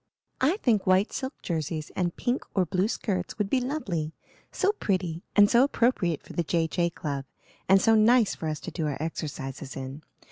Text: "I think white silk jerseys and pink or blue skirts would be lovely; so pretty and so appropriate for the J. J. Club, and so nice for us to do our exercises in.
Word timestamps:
"I 0.41 0.57
think 0.57 0.87
white 0.87 1.13
silk 1.13 1.35
jerseys 1.43 1.91
and 1.95 2.15
pink 2.15 2.41
or 2.55 2.65
blue 2.65 2.87
skirts 2.87 3.37
would 3.37 3.51
be 3.51 3.61
lovely; 3.61 4.13
so 4.51 4.71
pretty 4.71 5.21
and 5.35 5.47
so 5.47 5.63
appropriate 5.63 6.23
for 6.23 6.33
the 6.33 6.41
J. 6.41 6.65
J. 6.67 6.89
Club, 6.89 7.23
and 7.69 7.79
so 7.79 7.93
nice 7.93 8.33
for 8.33 8.47
us 8.49 8.59
to 8.61 8.71
do 8.71 8.87
our 8.87 8.97
exercises 8.99 9.75
in. 9.77 10.01